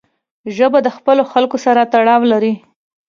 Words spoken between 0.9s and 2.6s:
خپلو خلکو سره تړاو لري